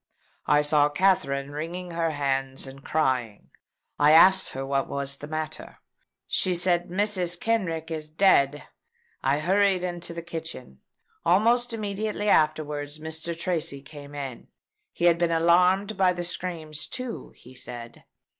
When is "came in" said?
13.83-14.47